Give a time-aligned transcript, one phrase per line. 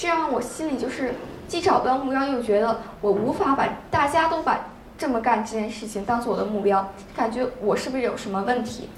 [0.00, 1.12] 这样我心里就是
[1.46, 4.58] 既找不到目标，又觉得我无法把大家都把
[4.96, 8.88] 这么干这件事情当做我的目标，感觉我是不是有什么问题？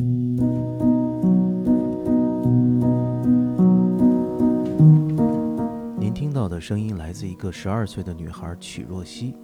[5.99, 9.35] 您听到的声音来自一个十二岁的女孩曲若曦。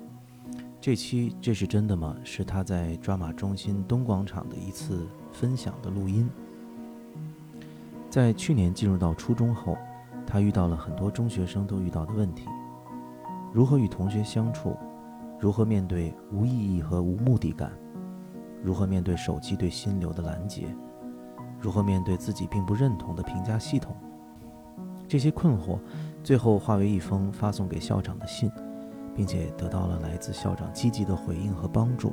[0.81, 2.15] 这期这是真的吗？
[2.23, 6.31] 是她在抓马中心东广场的一次分享的录音。
[8.09, 9.77] 在去年进入到初中后，
[10.31, 12.47] 他遇到了很多中学生都遇到的问题：
[13.51, 14.77] 如何与同学相处，
[15.41, 17.73] 如何面对无意义和无目的感，
[18.63, 20.67] 如何面对手机对心流的拦截，
[21.59, 23.97] 如何面对自己并不认同的评价系统。
[25.09, 25.79] 这些困惑，
[26.23, 28.53] 最后化为一封发送给校长的信。
[29.19, 32.13] 并且得到了来自校长积极的回应和帮助。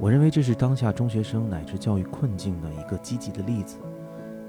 [0.00, 3.78] 我认为这是当下中学生乃至教育困境的一个积极的例子。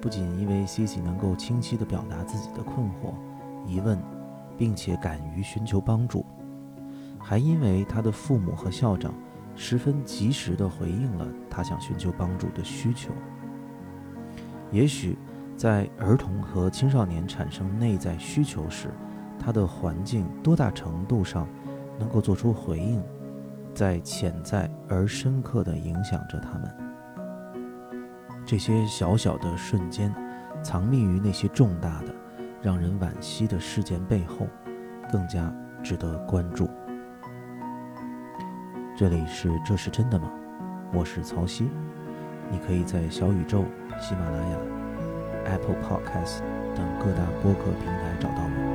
[0.03, 3.13] 不仅因为 c c 能够清晰地表达自己的困惑、
[3.66, 3.98] 疑问，
[4.57, 6.25] 并且敢于寻求帮助，
[7.17, 9.13] 还因为他的父母和校长
[9.55, 13.13] 十分及时地回应了他想寻求帮助的需求。
[14.73, 15.17] 也许，
[15.55, 18.89] 在儿童和青少年产生内在需求时，
[19.39, 21.47] 他的环境多大程度上
[21.97, 23.02] 能够做出回应，
[23.73, 26.92] 在潜在而深刻地影响着他们。
[28.45, 30.13] 这些小小的瞬间，
[30.61, 32.13] 藏匿于那些重大的、
[32.61, 34.47] 让人惋惜的事件背后，
[35.11, 36.69] 更加值得关注。
[38.95, 40.30] 这里是这是真的吗？
[40.94, 41.69] 我是曹曦，
[42.52, 43.63] 你可以在小宇宙、
[44.00, 44.57] 喜马拉雅、
[45.45, 46.39] Apple Podcast
[46.75, 48.72] 等各大播客平台找到我。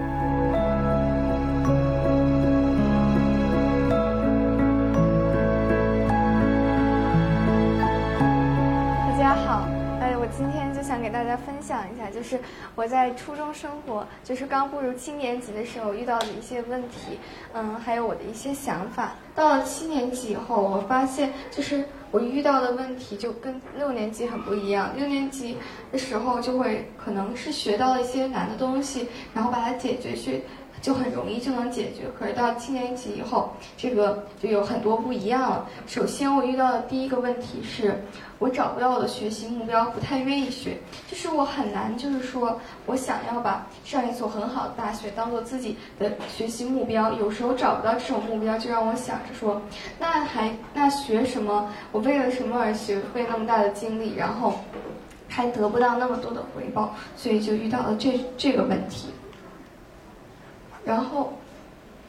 [12.10, 12.38] 就是
[12.74, 17.18] 我在初中生活，就是刚步入七年级的时候遇到的一些问题，
[17.52, 19.14] 嗯，还有我的一些想法。
[19.34, 24.90] 到了七年级以后，我发现就是我遇到的问题就跟六年级很不一样。
[24.96, 25.56] 六年级
[25.92, 30.42] 的时候就会可能是学到了一些难的东西，然后把它解决去。
[30.80, 35.66] 就很容易就能解决，可是到七年级以后，这个就有很多不一样了。
[35.86, 38.00] 首先，我遇到的第一个问题是，
[38.38, 40.78] 我找不到我的学习目标，不太愿意学，
[41.10, 49.60] 就是我很难，就是说我想要把上一所很好的大学当做自己的学习目标，有时候找不到这种目标，就让我想着说，
[49.98, 51.68] 那还那学什么？
[51.90, 52.98] 我为了什么而学？
[53.14, 54.52] 费那么大的精力，然后
[55.28, 59.08] 还得不到那么多的回报，所以就遇到了这这个问题。
[60.88, 61.34] 然后，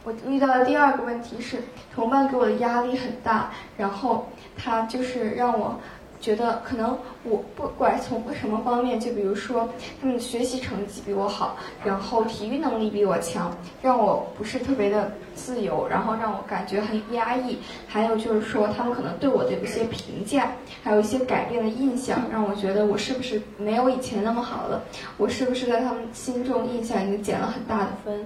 [0.06, 1.57] 我遇到的第二个问题是，
[1.94, 4.25] 同伴给我的压力很大，然后
[4.57, 5.78] 他就是让我
[6.22, 9.67] 觉得，可能我不管从什么方面，就比如说
[10.00, 13.51] 他们的学习成绩比我好，然后体育能力比我强，
[13.81, 17.57] 让我不是特别的自由，然后让我感觉很压抑。
[17.85, 20.51] 还有就是说，他们可能对我的一些评价，
[20.84, 24.81] 还有一些改变的印象，让我觉得我是不是没有以前那么好了？
[25.17, 28.25] 我是不是在他们心中印象已经减了很大的分？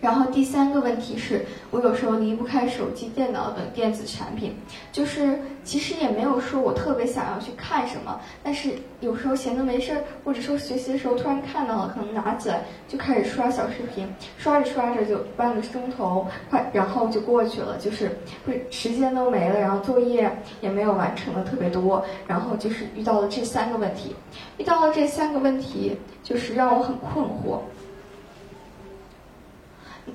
[0.00, 4.54] 然后第三个问题是我有时候离不开手机、电脑等电子产品，
[4.92, 8.70] 就是其实也没有说我特别想要去看什么，但是
[9.00, 18.16] 有时候闲着没事儿，或者说学习的时候突然看到了，可能拿起来就开始刷小视频，刷着刷着就半个钟头快，然后就过去了，就是
[18.46, 20.30] 会时间都没了，然后作业
[20.60, 24.14] 也没有完成的特别多，然后就是遇到了这三个问题，
[24.58, 27.58] 遇到了这三个问题，就是让我很困惑。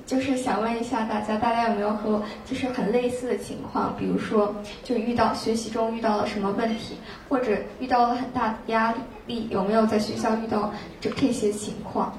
[0.06, 3.94] 就是想问一下大家，大家有没有和就是很类似的情况？
[3.98, 6.96] 比如说，就遇到学习中遇到了什么问题，
[7.28, 8.94] 或者遇到了很大的压
[9.26, 12.12] 力，有没有在学校遇到这这些情况？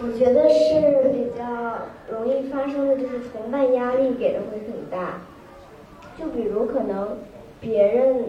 [0.00, 1.44] 我觉得是比较
[2.10, 5.20] 容易发生的，就是同伴压力给的会很大。
[6.18, 7.16] 就比如可能
[7.60, 8.24] 别人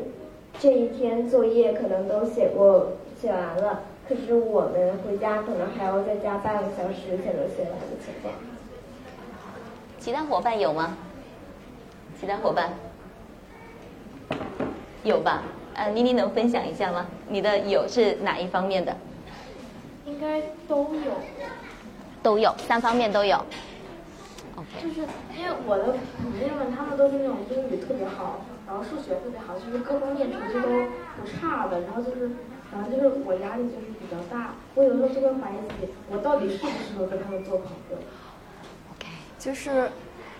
[0.60, 3.82] 这一天作业可能都写过写完了。
[4.08, 8.34] 可是我们回家可能还要再加半个小时才能写完的情况。
[9.98, 10.98] 其他伙伴有吗？
[12.20, 12.74] 其他伙伴
[15.04, 15.44] 有吧？
[15.74, 17.06] 呃，妮妮能分享一下吗？
[17.30, 18.96] 你的有是哪一方面的？
[20.06, 21.14] 应该都有。
[22.22, 23.38] 都有，三方面都有。
[24.82, 25.02] 就是
[25.36, 32.30] 因为我的同学们，他们都是那种英语特别好，然后数学特别好，就是各方面成绩都不差的，然后就是。
[32.74, 37.98] 然后就是我压力就是比较大，我有时候就会怀疑自己，我到底适不适合跟他们做朋友。
[38.96, 39.90] OK，就是。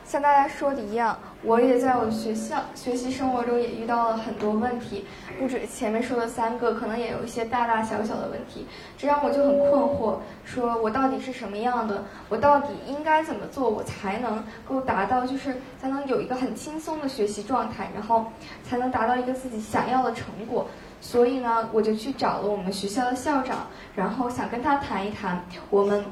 [0.06, 5.06] 像大家说的一样，我也在我学校学习生活中也遇到了很多问题，
[5.40, 12.04] 不止前面说的三个，可能也有一些大大小小的问题，这让我就很困惑，说我到底是什么样的？
[12.28, 18.26] 我到底应该怎么做，我才能够达到，就是才能有一个很轻松的学习状态，然后
[18.62, 20.68] 才能达到一个自己想要的成果？
[21.04, 26.06] 所以呢，我就去找了我们学校的校长，然后想跟他谈一谈，我们。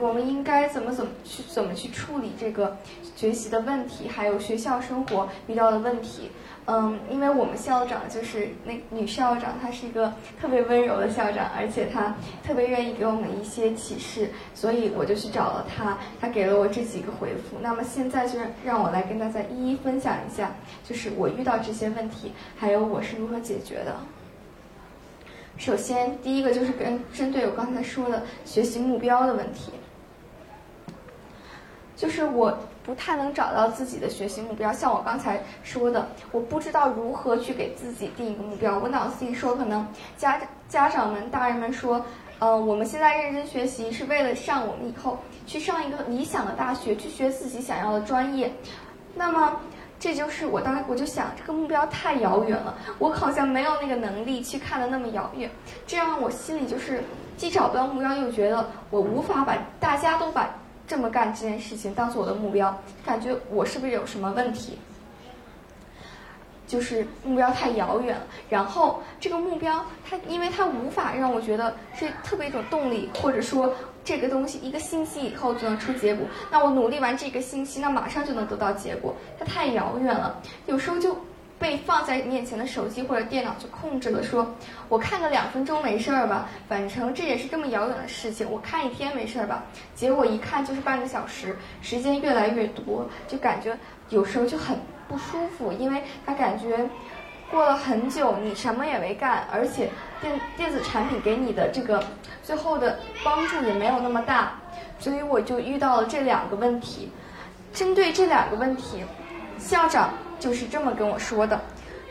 [0.00, 2.76] 我们应该怎么怎么去怎么去处理这个
[3.16, 6.30] 学习的问题，还有学校生活遇到的问题？
[6.66, 12.14] 嗯，因为我们校长就是那女校长，她是一个特别温柔的校长，而且她
[12.46, 17.56] 特别愿意给我们一些启示，所以我就去找了她，她给了我这几个回复。
[17.60, 20.52] 那么现在就让我来跟大家一一分享一下，
[20.84, 23.96] 就是我遇到这些问题，还有我是如何解决的。
[25.58, 29.72] 首先，第一个就是跟针对我刚才说的学习目标的问题。
[31.96, 38.78] 就是我不太能找到自己的学习目标，像我刚才说的，我不知道如何去给自己定一个目标。
[38.78, 39.84] 我脑子里说，可能
[40.16, 42.00] 家家长们、大人们说，
[42.38, 48.52] 呃，我们现在认真学习是为了上我们以后去上一个理想的大学，去学自己想要的专业。
[49.16, 49.60] 那么，
[49.98, 55.50] 这就是我当我就想，这个目标太遥远了，我好像没有那个能力去看的那么遥远。
[55.86, 57.02] 这样我心里就是
[57.36, 60.48] 既找不到目标，又觉得我无法把大家都把。
[60.86, 62.74] 这么干这件事情当做我的目标，
[63.04, 64.78] 感觉我是不是有什么问题？
[66.66, 73.74] 就是目标太遥远了，然后这个目标它，因为它无法让我觉得是特别一种动力，或者说
[74.08, 81.14] 这个东西一个星期以后就能出结果，那我努力完这个星期，那马上就能得到结果，它太遥远了，有时候就。
[81.60, 84.54] 被放在面前的手机或者电脑就控制了，说
[84.88, 89.64] 我看个两分钟没事儿吧，反正这也是这么遥远的事情，我看一天没事儿吧。
[89.92, 93.76] 结果一看就是半个小时，时间越来越多，就感觉
[94.08, 94.78] 有时候就很
[95.08, 96.88] 不舒服，因为他感觉
[97.50, 99.90] 过了很久，你什么也没干，而且
[100.20, 102.00] 电电子产品给你的这个
[102.48, 104.52] 最后的帮助也没有那么大，
[104.98, 107.12] 所以我就遇到了这两个问题。
[107.74, 109.04] 针对这两个问题，
[109.58, 110.14] 校长。
[110.40, 111.60] 就是这么跟我说的，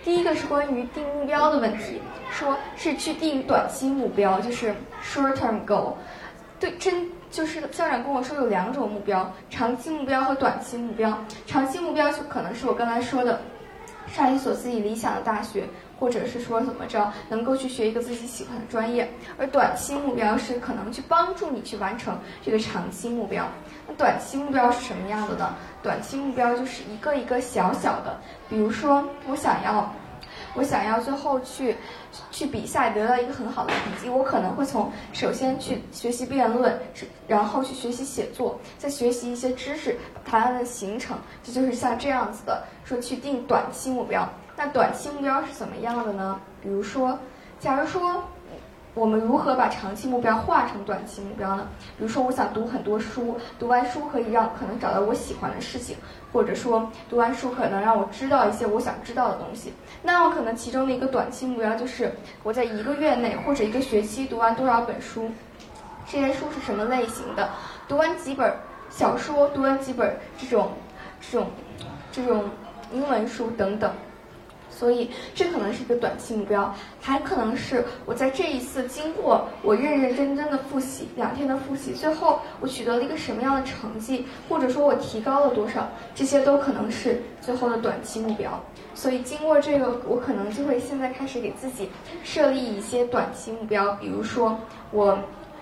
[0.03, 5.93] 第一个是关于定目标的问题，说是去定短期目标，就是 short term goal。
[6.59, 11.17] 对，真就是校长跟我说有两种目标，长期目标和短期目标。
[11.45, 13.39] 长期目标就可能是我刚才说的，
[14.17, 15.63] 上一所自己理想的大学，
[15.99, 19.07] 或者是说怎么着能够去学一个自己喜欢的专业。
[19.37, 23.47] 而短期目标是可能去帮助你去完成这个长期目标。
[23.87, 25.55] 那短期目标是什么样子的呢？
[25.83, 28.19] 短期目标就是一个一个小小的，
[28.49, 29.93] 比如说我想要，
[30.57, 31.75] 我想要最后去
[32.31, 36.77] 去比赛得到一个很好的成绩，我可能会从首先去学习辩论，
[37.27, 39.95] 然后去学习写作，再学习一些知识，
[40.25, 44.27] 把它的形成，这就是像这样子的说去定短期目标。
[44.55, 46.39] 那短期目标是怎么样的呢？
[46.61, 47.17] 比如说，
[47.59, 48.23] 假如说。
[48.97, 51.67] 我们如何把长期目标化成短期目标呢？
[51.99, 55.95] 比如说，我想读很多书，读完书可以让可能找到我喜欢的事情，
[56.33, 59.71] 或者说读完书可能让我知道一些我想知道的东西。
[60.01, 62.11] 那我可能其中的一个短期目标就是
[62.41, 65.29] 我在一个月内或者一个学期读完多少本书，
[66.09, 67.51] 这些书是什么类型的，
[67.87, 68.51] 读完几本
[68.89, 70.71] 小说，读完几本这种
[71.21, 71.51] 这种
[72.11, 72.45] 这种
[72.91, 73.93] 英文书等等。
[74.77, 76.71] 所以，这可能是一个短期目标，
[77.01, 88.63] 还可能是我在这一次经过我认认真真的复习两天的复习，最后我取得了一个什么样的成绩，或者说我提高了多少，这些都可能是最后的短期目标。
[88.93, 91.89] 所以，经过这个，我可能就会现在开始给自己
[92.23, 94.55] 设立一些短期目标，比如说
[94.91, 95.17] 我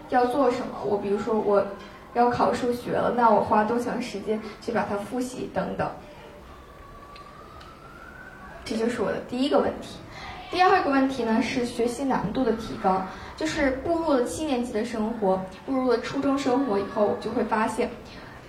[0.10, 1.66] 要做什么，我比如说我
[2.14, 5.90] 要考数学了，那我花多长时间去把它复习等等。
[8.66, 9.96] 这就是我的第一个问题，
[10.50, 13.00] 第二个问题呢是学习难度的提高，
[13.38, 17.88] 就是步入了七年级的生活，步入了初中生活以后，我就会发现，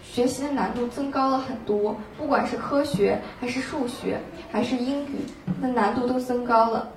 [0.02, 4.18] 学习的难度增高了很多，不管是科学还是数学
[4.50, 5.18] 还是英语，
[5.60, 6.88] 那难度都增高了，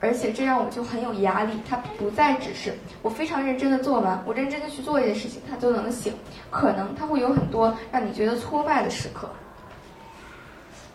[0.00, 6.14] 而且这让我就很有压力，它不再只是我非常认真的做完，我认真的去做一件事情，它就能行，
[6.50, 9.28] 可能它会有很多让你觉得挫败的时刻，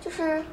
[0.02, 0.44] 就是。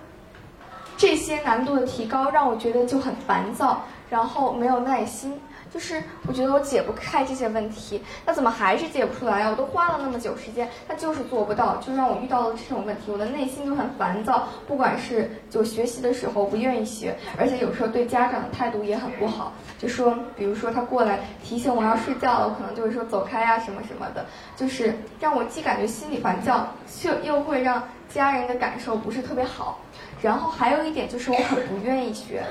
[0.96, 5.40] 这些难度的提高让我觉得就很烦躁，然后没有耐心。
[5.76, 9.50] 就是我觉得我解不开这些问题，那怎么还是解不出来呀？
[9.50, 14.48] 我都花了那么久时间，他就是做不到，就让我遇到了这种问题，我的内心就很烦躁。
[14.66, 24.24] 不管是就学习的时候不愿意学，而且有时候对家长的态度也很不好，就说比如说他过来提醒我要睡觉了，我可能就会说走开呀什么什么的，
[24.56, 29.78] 就是让我既感觉心里烦躁，却又会让家人的感受不是特别好。
[30.22, 32.42] 然后还有一点就是我很不愿意学。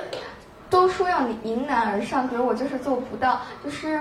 [0.69, 3.99] 都说要你迎难而上，可是我就是做不到，就是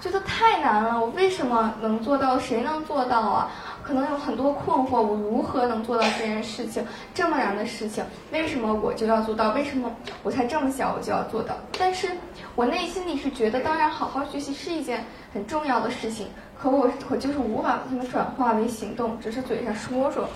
[0.00, 1.00] 觉得太难了。
[1.00, 2.38] 我为什么能做到？
[2.38, 3.50] 谁能做到啊？
[3.82, 6.84] 可能有很多困惑，我如何能做到这件事情？
[7.14, 9.50] 这么难的事情，为什么我就要做到？
[9.52, 9.90] 为什么
[10.22, 11.54] 我才这么小我就要做到？
[11.78, 12.08] 但是
[12.54, 16.28] 我内心里是觉得，当然好好学习是一件很重要的事情，
[16.60, 20.28] 可我我就是无法把它们转化为行动，只是嘴上说说。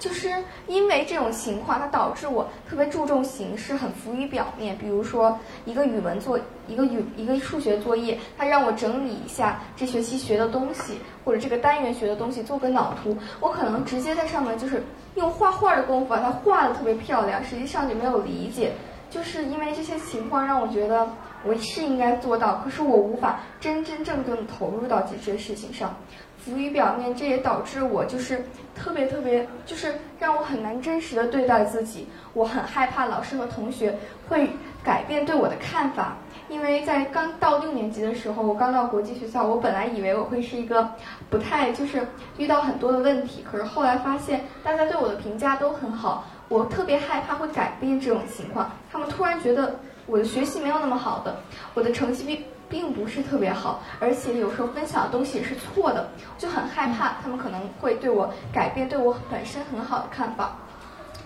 [0.00, 0.32] 就是
[0.66, 4.76] 因为这种情况，它导致我特别注重形式，很浮于表面。
[4.78, 13.14] 比如说，一个语文作，一个语，一个数学作业，它让我整理一下这学期学的东西，或者这个单元学的东西，做个脑图。
[13.40, 14.82] 我可能直接在上面就是
[15.16, 18.72] 用画画的功夫把它画的特别漂亮，实际上就没有理解。
[19.10, 21.06] 就是因为这些情况，让我觉得
[21.44, 25.94] 我是应该做到，可是我无法真真正正的投入到这些事情上。
[26.44, 28.44] 浮于表面，这也导致我就是
[28.74, 32.08] 特别特别，就是让我很难真实的对待自己。
[32.32, 33.94] 我很害怕老师和同学
[34.28, 34.48] 会
[34.82, 36.16] 改变对我的看法，
[36.48, 40.88] 因为在刚到六年级的时候，我刚到国际学校，我本来以为我会是一个
[41.28, 42.06] 不太就是
[42.38, 48.70] 遇到很多的问题，可是后来发现大家对我的评价都很好，我特别害怕会改变这种情况。
[48.90, 49.74] 他们突然觉得
[50.06, 51.36] 我的学习没有那么好的，
[51.74, 52.42] 我的成绩并。
[52.70, 56.08] 并不是特别好，而且有时候分享的东西是错的，
[56.38, 60.56] 就很害怕他们可能会对我改变对我本身很好的看法，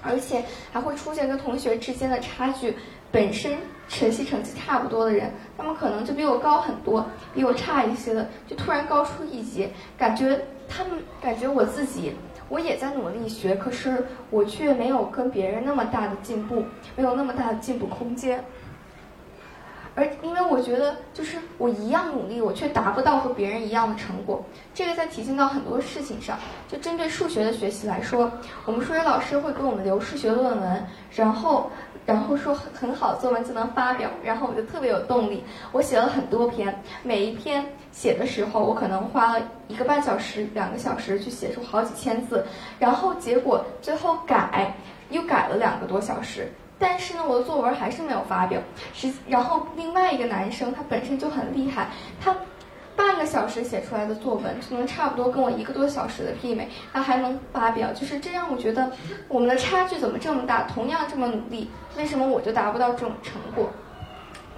[0.03, 2.75] 而且还会出现跟同学之间的差距。
[3.13, 10.37] 本身学习成绩差不多的人，他们可能就比我高很多，比我差一些的就突然高出一截，感觉
[10.69, 12.13] 他们感觉我自己
[12.49, 16.65] 我也在努力学，可是我却没有跟别人那么大的进步，
[16.97, 18.45] 没有那么大的进步空间。
[19.97, 24.45] 而因为我觉得，就是我一样努力，我却达不到和别人一样的成果。
[24.75, 26.37] 这个在体现到很多事情上。
[26.69, 28.31] 就针对数学的学习来说，
[28.65, 31.71] 我们数学老师会给我们留数学论文，然后，
[32.05, 35.45] 然后说很很好作文就能发表，然后我就特别有动力。
[35.71, 42.45] 我写了很多篇，每一篇写的时候，我可能花了一个半小时、两个小时去写出好几千字，
[42.81, 44.75] 然后结果最后改，
[45.11, 46.51] 又改了两个多小时。
[46.79, 48.61] 但是呢，我的作文还是没有发表。
[48.93, 51.89] 实，然后另外一个男生他本身就很厉害，
[52.21, 52.35] 他
[52.97, 58.91] 半个小时写出来的作文就能差不多跟我一个多小时的媲美，他还能发表，就是这让我觉得
[59.29, 60.63] 我们的差距怎么这么大？
[60.63, 63.71] 同样这么努力，为什么我就达不到这种成果？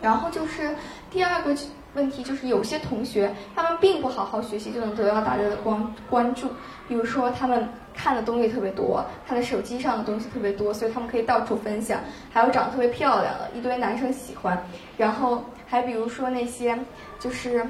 [0.02, 0.75] 然后就是
[1.11, 1.56] 第二个
[1.97, 6.49] 问题，就是有些同学他们并不好好学习就能得到大家的关关注，
[6.87, 7.69] 比如说他们。
[7.99, 11.99] 看的东西特别多，看的手机上的东西特别多，所以他们可以到处分享。
[12.31, 14.62] 还有长得特别漂亮的，一堆男生喜欢。
[14.99, 16.79] 然后还比如说那些，
[17.19, 17.67] 就是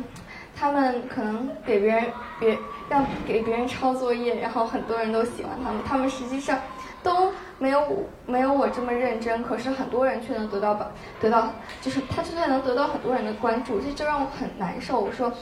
[0.56, 2.06] 他们可能给别人
[2.40, 5.80] 别让给别人抄作业，然后很多人都喜欢他们。
[5.86, 6.58] 他们实际上
[7.06, 7.80] 都没有
[8.26, 11.48] 没有我这么认真，可是很多人却能得到吧得到，
[11.80, 14.98] 就是他却能得到很多人的关注，这就让我很难受。
[14.98, 15.32] 我说，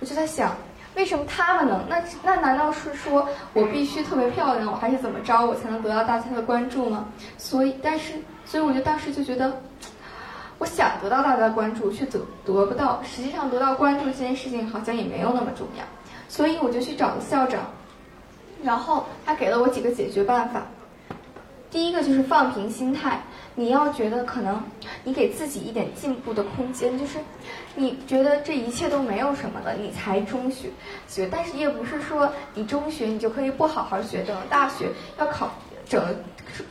[0.00, 0.52] 我就在想。
[0.94, 1.80] 为什么他们能？
[1.88, 7.06] 那那难道是说我必须特别漂亮，我还是怎么着，我才能得到大家的关注吗？
[7.38, 8.12] 所以，但是，
[8.44, 9.50] 所以我就当时就觉得，
[10.58, 13.02] 我想得到大家的关注，却得得不到。
[13.02, 15.84] 实际上，得到关注这件事情好像也没有那么重要。
[16.28, 17.60] 所以，我就去找了校长，
[18.62, 20.60] 然后他给了我几个解决办法。
[21.72, 23.20] 第一个就是放平心态。
[23.54, 24.62] 你要觉得可能
[25.04, 27.18] 你给自己一点进步的空间，就是
[27.74, 30.70] 你觉得这一切都没有什么了，你才中学
[31.06, 34.88] 学，但是也不是说你中学你就可以不好好学，等大学
[35.18, 35.50] 要考，
[35.86, 36.02] 整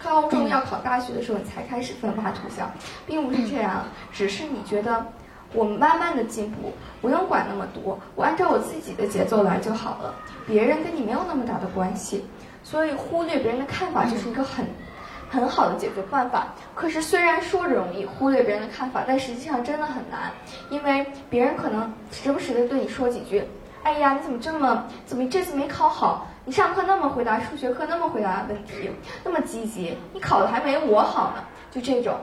[0.04, 2.72] 高中要考大学的时候你才开始奋发图强，
[3.06, 5.06] 并不是这样，只是你觉得
[5.54, 10.16] 我慢慢的进步，不用管那么多，我按照我自己的节奏来就好了，
[10.48, 12.26] 别人跟你没有那么大的关系，
[12.64, 14.66] 所以忽略别人的看法就是一个很。
[15.32, 20.30] 很好的解决办法，可是虽然说容易忽略别人的看法，但实际上真的很难，
[20.70, 23.42] 因为别人可能时不时的对你说几句
[23.84, 26.28] ：“哎呀，你怎么这么怎么这次没考好？
[26.44, 28.92] 你上课那么回答数学课那么回答问题，
[29.24, 32.14] 那么积极，你考的还没我好呢。”就这种，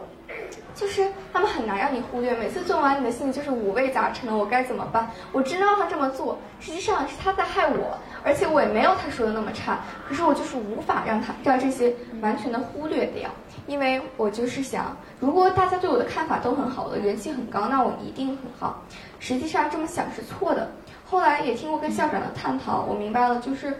[0.79, 2.33] 就是他们很难让你忽略。
[2.37, 5.11] 每次做完，你的心里就是五味杂陈的，我该怎么办？
[5.33, 9.81] 我知道他这么做，实际上是他在害我，而且我也没有他说的那么差。
[10.09, 11.93] 可是我就是无法让他让这些
[12.23, 13.29] 完全的忽略掉，
[13.67, 18.81] 因为我就是想，如果大家对我的看法都很好，我的人气很高，那我一定很好。
[19.19, 20.71] 实际上这么想是错的。
[21.05, 23.77] 后来也听过跟校长的探讨，我明白了，就是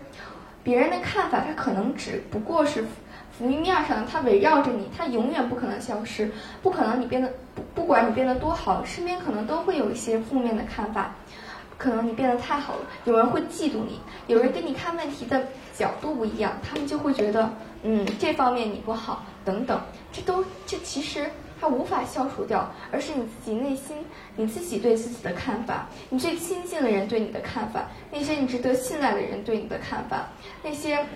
[0.65, 2.85] 别人的看法，他可能只不过是。
[3.39, 6.29] 浮于面上，它围绕着你，它永远不可能消失，
[6.61, 11.15] 不可能你变得不不管你变得多好，身边可能都会有一些负面的看法，
[11.79, 17.49] 可能你变得太好了，有人会嫉妒你，有人跟你看问题的角度不一样，他们就会觉得
[17.85, 19.81] 嗯这方面你不好等等，
[20.13, 21.31] 这都这其实
[21.61, 23.97] 它无法消除掉，而是你自己内心
[24.35, 30.29] 你自己对自己的看法，你最亲近的人对你的看法，那些你值得信赖的人对你的看法，
[30.63, 31.07] 那些。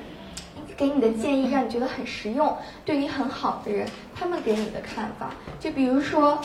[0.77, 6.41] 给你的建议让你觉得很实用，对你很好的人，他们给你的看法，就比如说。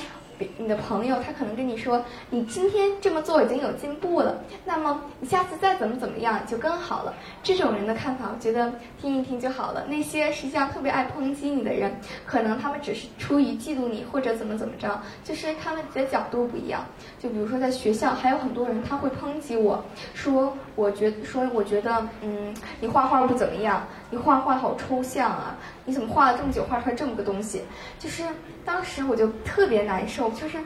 [0.60, 2.00] 你的朋友他可能跟你说，
[2.30, 7.14] 你今天这么做已经有进步了，那么你下次再怎么怎么样就更好了。
[7.42, 8.72] 这种人的看法，我觉得
[9.02, 9.88] 听一听就好了。
[9.88, 16.86] 那些实际上特别爱抨击你的人，可能他们只是出于嫉妒你或者怎么怎么着，就是他们的角度不一样。
[17.18, 19.84] 就比如说在学校，还有很多人他会抨击我
[20.14, 27.64] 说，我觉说我觉得，嗯，你画画不怎么样，你画画好抽象啊，你怎么画了这么久画出来这么个东西？
[28.00, 28.24] 就是
[28.64, 30.30] 当时我就特别难受。
[30.30, 30.58] 就是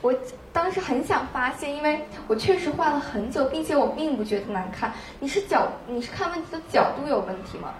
[0.00, 0.12] 我
[0.52, 4.92] 当时很想发现，因为我确实画了很久，并且我并不觉得难看。
[5.20, 7.72] 你是角，你是看问题的角度有问题吗？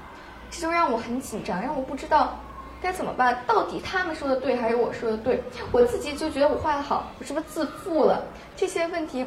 [0.51, 2.39] 这就让我很紧张，让我不知道
[2.81, 3.43] 该怎么办。
[3.47, 5.43] 到底他们说的对还是我说的对？
[5.73, 8.25] 我自己就觉得我画的好，我是不是自负了？
[8.55, 9.27] 这些问题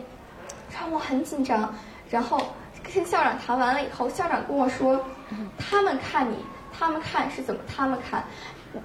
[0.73, 1.75] 让我很紧张。
[2.09, 2.41] 然后
[2.93, 5.03] 跟校长谈完了以后，校长跟我说，
[5.57, 6.35] 他们看你，
[6.71, 7.61] 他们看是怎么？
[7.67, 8.23] 他们看。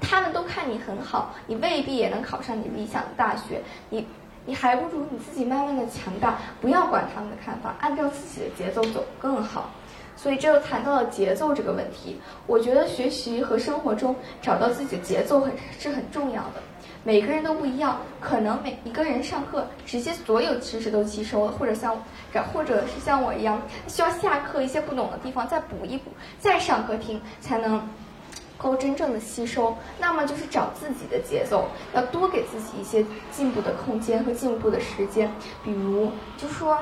[0.01, 3.63] 他们都看你很好，你未必也能考上你理想的大学。
[3.89, 4.05] 你，
[4.45, 9.71] 你还不如你自己慢慢的强大，不要管他们的看法，按照自己的节奏走更好。
[10.27, 12.17] 所以这又谈到了节奏这个问题。
[12.49, 16.55] 我觉得学习和生活中找到自己的节奏很是很重要的。
[17.05, 21.97] 每个人都不一样，可能每一个人上课直接所有知识都吸收了，或者像，
[22.53, 27.81] 或者是像我一样，需要下课一些不懂的地方再补一补，再上课听才能。
[28.59, 35.31] 够真正的吸收，那么就是找自己的节奏，要多给自己一些进步的空间和进步的时间。
[35.63, 36.79] 比如，就说，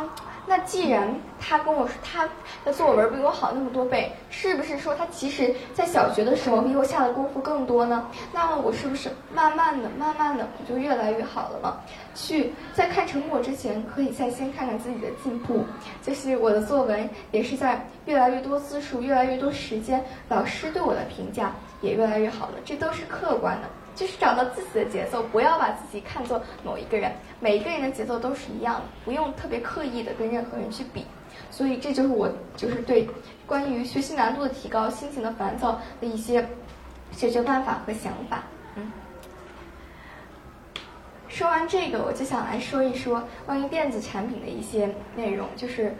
[0.47, 1.09] 那既然
[1.41, 2.29] 他跟我说他
[2.65, 8.09] 的作文比我好那么多倍，是不是说他其实在小学的时候比我下的功夫更多呢？
[8.33, 11.79] 那么我是不是慢慢的、慢慢的我就越来越好了吗？
[12.15, 15.65] 去在看成果之前，可以再先看看自己的进步。
[16.03, 22.55] 就是我的作文也是在越来越多字数、越来越多时间，老师对我的评价也越来越好了。
[22.65, 27.13] 这都是客观的，就是找到自己的节奏，不要把自己看作某一个人。
[27.41, 31.07] 每一个人的节奏都是一样的，不用特别刻意的跟任何人去比。
[31.51, 33.09] 所以这就是我就是对
[33.47, 36.47] 关于学习难度的提高、心情的烦躁的一些
[37.13, 38.43] 解决办法和想法。
[38.77, 38.91] 嗯。
[41.29, 45.49] 说完这个，我就想来说一说关于电子产品的一些内容。
[45.57, 45.95] 就是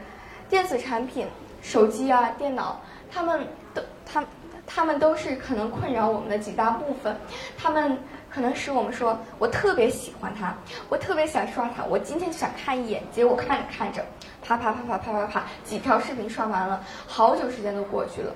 [0.49, 1.27] 电子产品，
[1.63, 2.81] 手机啊、电脑，
[3.11, 4.25] 他们都，他，
[4.67, 7.17] 他们都是可能困扰我们的几大部分。
[7.57, 7.99] 他们
[8.31, 10.55] 可能使我们说，我特别喜欢它，
[10.89, 14.05] 我特别想刷它，我今天想看一眼，结果看着看着，
[14.43, 18.35] 啪啪啪啪啪啪啪，几条视频刷完了，好久时间都过去了，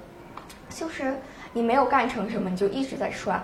[0.70, 1.14] 就是
[1.52, 3.42] 你没有干成什么，你就一直在刷。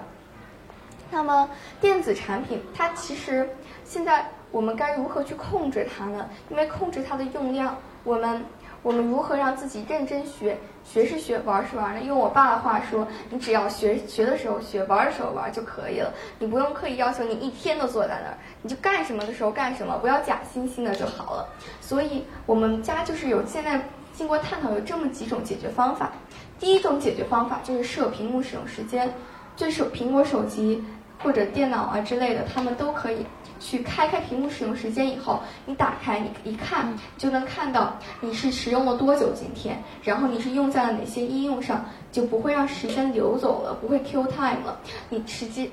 [1.10, 1.48] 那么
[1.80, 3.48] 电子产品，它其实
[3.84, 6.28] 现在我们该如何去控制它呢？
[6.48, 8.44] 因为控制它的用量，我们
[8.84, 10.56] 我们如何让自己认真学？
[10.84, 12.02] 学是学，玩是玩呢？
[12.02, 16.12] 用我爸的话说，你只要学学的时候学，玩的时候玩就可以了。
[16.38, 21.48] 你不用刻意要求你一天都坐在那儿，你就干什么的时候干什么，不要假惺惺的就好了。
[21.80, 26.12] 所以我们家就是有现在经过探讨有这么几种解决方法。
[26.60, 29.10] 第一种解决方法就是设屏幕使用时间，
[29.56, 30.84] 就是苹果手机。
[31.22, 33.24] 或者电脑啊之类的，他们都可以
[33.58, 44.78] 去开开屏幕使用时间以后，你打开你一看就能看到你是使用了多久今天，然后你是用在了哪些应用上，就不会让时间流走了，不会 kill time 了。
[45.08, 45.70] 你实际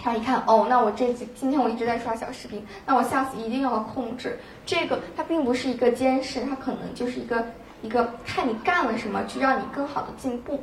[0.00, 5.00] 他一看，哦，那我这几今天我一直在刷小视频，那我下次一定要控制这个。
[5.16, 7.44] 它并不是一个监视，它可能就是一个
[7.82, 10.62] 一个看你干了什么，去让你更好的进步。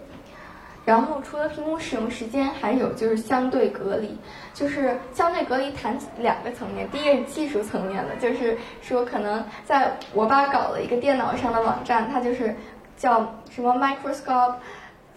[0.86, 4.15] 然后除了屏幕使用时间，还有就是相对隔离，
[4.54, 6.88] 就是相对隔离谈两个层面。
[6.91, 12.56] 第一个是技术层面的，就是说可能在我爸搞了一个电脑上的网站，它就是
[12.95, 14.54] 叫什么 Microscope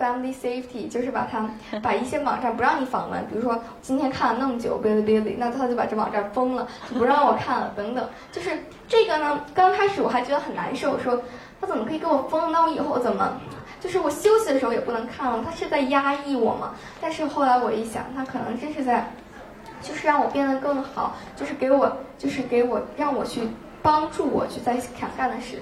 [0.01, 1.47] family safety，就是把它
[1.83, 8.09] 把一些网站不让你访问，比如说今天看了那么久哔哩哔哩，那他就把这网站封了，就不让我看了等等。
[8.33, 11.21] 就是这个呢，刚开始我还觉得很难受，说
[11.61, 12.51] 他怎么可以给我封？
[12.51, 13.39] 那我以后怎么？
[13.81, 16.75] 就是我休息的时候也不能看了，他是在压抑我嘛。
[17.01, 19.13] 但是后来我一想，他可能真是在，
[19.81, 23.43] 就是让我变得更好，就是给我，就是给我让我去
[23.83, 25.61] 帮助我去在想干的事，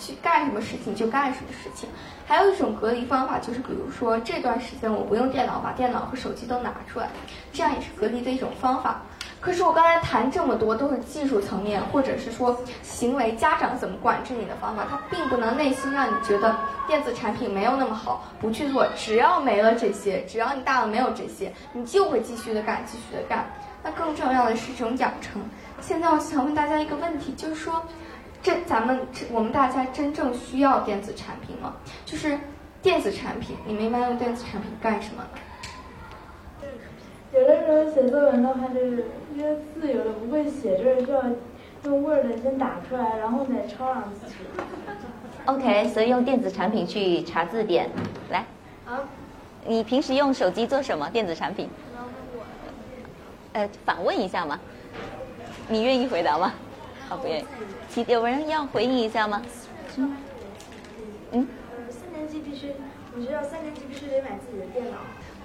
[0.00, 1.88] 去干什么事情就干什么事情。
[2.26, 7.08] 还有一种隔离方法，就是比如说这段时间我不用电脑，把电脑和手机都拿出来，
[7.52, 9.02] 这样也是隔离的一种方法。
[9.40, 18.86] 可是我刚才谈这么多都是技术层面，或者是说行为，家长怎么管制你的方法，它并不能内心让你觉得电子产品没有那么好，不去做。
[18.96, 23.48] 只要没了这些，只要你大脑没有这些，你就会继续的干，继续的干。
[23.82, 25.40] 那更重要的是这种养成。
[25.80, 27.80] 现在我想问大家一个问题，就是说，
[28.42, 31.74] 这咱们我们大家真正需要电子产品吗？
[32.04, 32.36] 就是
[32.82, 35.28] 电子产品，你们一般用电子产品干什么呢？
[37.32, 39.04] 有的时候写作文的话，就是
[39.36, 41.22] 因为字有的不会写，就是需要
[41.84, 44.34] 用 Word 先打出来，然后再抄上去。
[45.44, 47.90] OK，所以用电子产品去查字典。
[48.30, 48.44] 来，
[48.86, 49.00] 啊，
[49.66, 51.08] 你平时用手机做什么？
[51.10, 51.68] 电子产品？
[53.52, 54.58] 呃，反问一下嘛。
[55.68, 56.52] 你愿意回答吗？
[57.10, 57.44] 啊，不愿意。
[57.90, 59.42] 其有人要回应一下吗？
[59.96, 60.16] 嗯。
[61.32, 61.48] 嗯。
[61.90, 62.72] 三年级必须，
[63.14, 64.98] 我觉得三年级必须得买自己的电脑。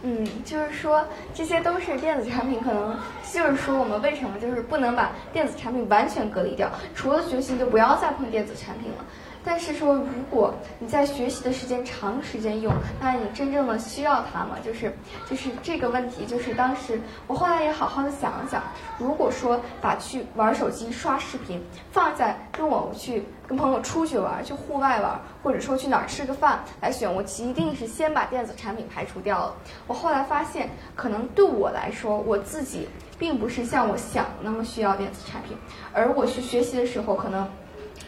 [0.04, 2.96] 嗯，就是说这些都是电子产品，可能
[3.32, 9.06] 就是说我们为什么就是不能把电子产品完全隔离掉，除了学习就不要再碰电子产品了。
[9.46, 14.56] 但是说，如果你在学习的时间长时间用，那你真正的需要它吗？
[14.64, 14.96] 就是
[15.30, 18.64] 就是这个问题，就是当时我后来也好好的想了想，
[18.98, 29.56] 如果说把去玩手机刷视频放在跟我去跟朋友出去玩，去户外玩，或者说去哪儿吃个饭来选，我一定是先把电子产品排除掉了。
[29.88, 32.88] 我后来发现，可能对我来说，我自己
[33.20, 35.58] 并不是像我想那么需要电子产品，
[35.92, 37.46] 而我去学习的时候，可能。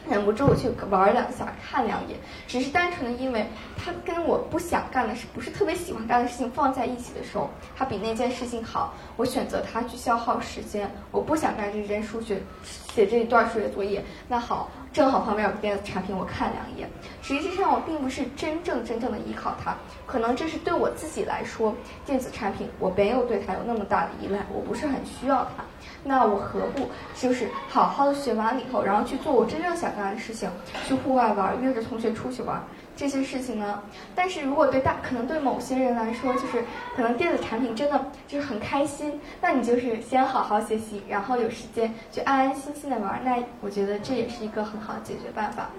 [0.09, 2.17] 忍不住去玩两下，看两眼，
[2.47, 3.45] 只是单纯的因为
[3.75, 10.89] 它跟我不想干的事，不是特别喜欢干的事情放在一起的时候，它比那件事情好，我选择它去消耗时间。
[11.11, 16.87] 我不想干这件数学，写这一段数学作业，那好，正好旁边有个电子产品，我看两眼。
[17.21, 25.63] 实际上我并不是真正真正的依靠它，可能这是对我自己来说，电子产品我没有对它有那么大的依赖，我不是很需要它。
[26.07, 30.47] 那我何不就是好好的学完了以后，然后去做我真正想干的事情，
[30.85, 32.63] 去户外玩，约着同学出去玩
[32.95, 33.81] 这些事情呢？
[34.13, 36.63] 但是如果对大，可能对某些人来说，就是
[36.95, 43.21] 可能电子产品真的就是很开心，那你就是先好好学习，然后有时间就安安心心的玩。
[43.25, 45.69] 那我觉得这也是一个很好的解决办法。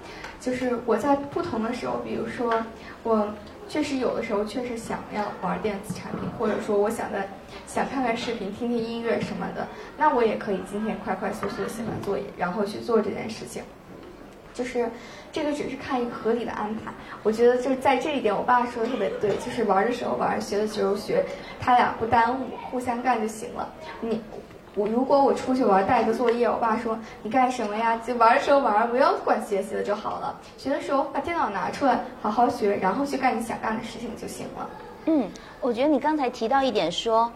[0.41, 2.53] 就是我在不同的时候，比如说
[3.03, 3.29] 我。
[3.69, 7.29] 确实有的时候确实想要玩电子产品，或者说我想在
[7.67, 9.67] 想看看视频、听听音乐什么的，
[9.99, 13.63] 那我也可以今天快快速速的写完作业，然后去做这件事情。
[14.55, 14.89] 就是
[15.31, 16.93] 这个只是看一个合理的安排。
[17.23, 21.25] 我觉得就是在这一点，我爸说的特别对，就是玩的时候玩，学的时候学，
[21.61, 23.69] 他俩不耽误，互相干就行了。
[24.01, 24.23] 你。
[24.77, 27.97] 我如果我出去玩带个作业，我爸说你干什么呀？
[28.07, 30.39] 就玩的时候玩，不要管学习了就好了。
[30.59, 34.69] 学的时候把电脑拿出来，好好学，然后去干你想干的事情就行了。
[35.07, 35.31] 嗯，
[35.63, 37.33] 我觉得你刚才提到一点说，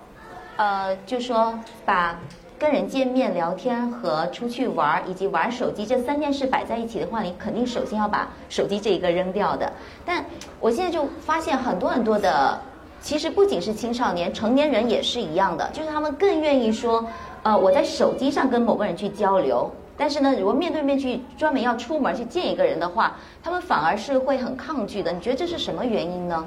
[0.57, 2.15] 呃，就说把
[2.59, 9.73] 跟人见面聊天和出去玩以及玩手机这三件事摆在一起的话，你肯定首先要把手机这一个扔掉的。
[10.05, 10.23] 但
[10.61, 12.61] 我现在就发现很多很多的，
[13.01, 17.03] 其实不仅是青少年，成年人也是一样的，就是他们更愿意说。
[17.43, 25.11] 呃，我在手机上跟某个人去交流，但是呢，如果面对面去专门要出门去见一个人的话，他们反而是会很抗拒的。
[25.11, 26.47] 你觉得这是什么原因呢？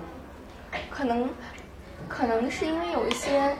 [0.89, 1.27] 可能，
[2.07, 3.55] 可能是因为有一些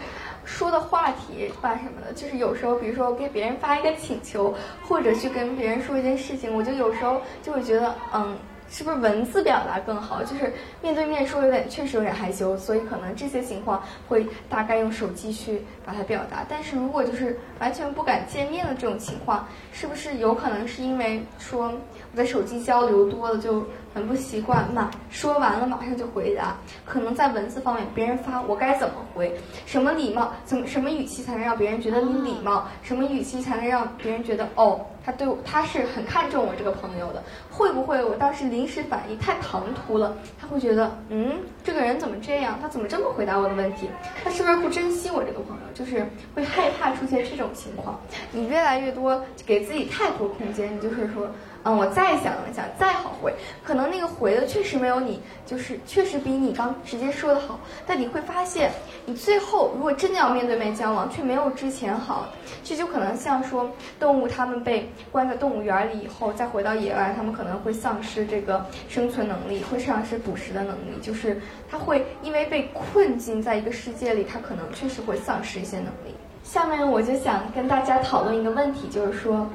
[0.45, 4.53] 说的话题吧什么的，就是有时候，比如说给别人发一个请求，
[4.87, 8.37] 或者去跟别人说一件事情，我就有时候就会觉得，嗯。
[8.73, 10.23] 是不是文字表达更好？
[10.23, 16.43] 就是面对面说有点确实有点害羞，所以可能这些情况会大概用手机去把它表达。
[16.49, 21.67] 但是如果就是完全不敢见面的这种情况，是不是有可能是因为说
[22.12, 23.63] 我在手机交流多了就？
[23.93, 29.34] 很不习惯嘛，说完了马上就回答，可能在文字方面，别人发我该怎么回？
[29.65, 30.34] 什么礼貌？
[30.43, 32.67] 怎么什么语气才能让别人觉得你礼貌？
[32.82, 37.21] 什么语气才能让别人觉得哦，他对我他是很看重我这个朋友的？
[37.51, 40.17] 会不会我当时临时反应太唐突了？
[40.41, 42.58] 他会觉得嗯，这个人怎么这样？
[42.60, 43.88] 他怎么这么回答我的问题？
[44.23, 45.63] 他是不是不珍惜我这个朋友？
[45.75, 46.03] 就是
[46.34, 47.99] 会害怕出现这种情况。
[48.32, 51.29] 你越来越多给自己太多空间，你就是说。
[51.65, 57.58] 嗯，我再想了想，再好回，可能那个回的确实没有你，就是确实比你刚直接说的好。
[57.88, 58.69] 但你会发现，
[59.06, 62.28] 你最后如果真的要面对面交往，却没有之前好。
[62.65, 70.99] 这就可能像说，动物它们被关在动物园里以后，再回到野外，它们可能会丧失这个生存能力，会丧失捕食的能力。
[71.02, 76.13] 就是它会因为被困境在一个世界里，它可能确实会丧失一些能力。
[76.43, 79.47] 下面我就想跟大家讨论一个问题，就是说。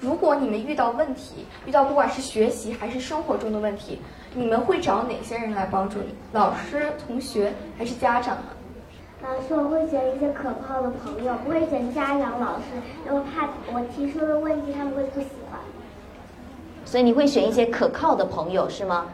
[0.00, 4.00] 如果你们遇到问题，遇到不管是学习还是生活中的问题，
[4.34, 6.14] 你们会找哪些人来帮助你？
[6.32, 8.44] 老师、同学还是家长呢？
[9.22, 12.64] 老师，我会选一些可靠的朋友，不会选家长、老师，
[13.06, 15.60] 因为怕我提出的问题他们会不喜欢。
[16.86, 19.04] 所以你会选一些可靠的朋友是吗？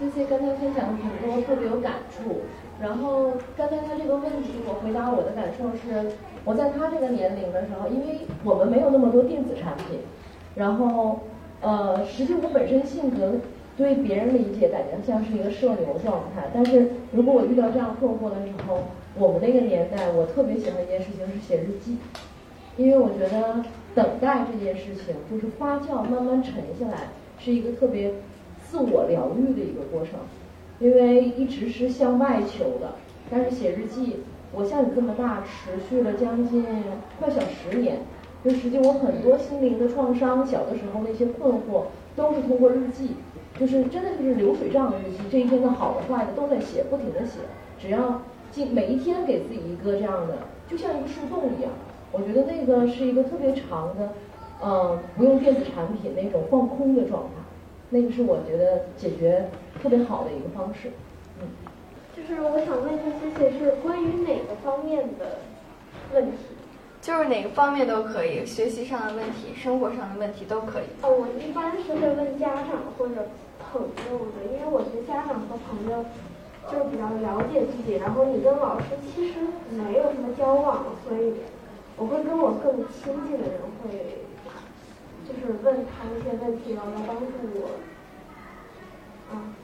[0.00, 0.96] 谢谢刚才分享很
[1.30, 2.40] 多，特别有感触。
[2.82, 10.00] 然后刚才他这个问题，我回答我的感受是，我在他这个年龄的时候，因为我们没有那么多电子产品，
[10.56, 11.20] 然后
[11.60, 13.34] 呃，实际我本身性格
[13.76, 18.80] 对别人理解感觉像是一个社牛状态，但是如果我遇到这样困惑的时候，
[19.16, 21.98] 我们那个年代我特别喜欢一件事情是写日记，
[22.76, 23.64] 因为我觉得
[23.94, 28.12] 等待这件事情就是发酵慢慢沉下来，是一个特别
[28.64, 30.18] 自我疗愈的一个过程。
[30.82, 32.96] 因为一直是向外求的，
[33.30, 34.16] 但是写日记，
[34.52, 36.66] 我像你这么大，持续了将近
[37.20, 37.98] 快小十年，
[38.44, 41.84] 就实际我很多心灵的创伤，小的时候那些困惑，
[42.16, 43.12] 都是通过日记，
[43.60, 47.38] 就是真的就是流水账的日记，这一天的好的坏的都在写，不停的写，
[47.78, 50.34] 只要进每一天给自己一个这样的，
[50.68, 51.70] 就像一个树洞一样，
[52.10, 54.08] 我觉得那个是一个特别长的，
[54.64, 57.41] 嗯，不用电子产品那种放空的状态。
[57.94, 59.50] 那个是我觉得解决
[59.82, 60.88] 特别好的一个方式，
[61.38, 61.46] 嗯，
[62.16, 65.40] 就是我想问一下谢谢，是关于哪个方面的
[66.14, 66.38] 问题？
[67.02, 70.88] 就是哪个方面都可以，学习上的问题、生活上的问题都可以。
[71.02, 73.28] 哦，我一般是会问家长或者
[73.60, 76.02] 朋友的，因为我觉得家长和朋友
[76.72, 81.34] 就是比较了解自己，然后你跟老师其实没有什么交往，所以
[81.98, 84.24] 我会跟我更亲近的人会。
[85.40, 87.70] 就是问他一些问题，然后来帮助我。
[89.32, 89.54] 嗯，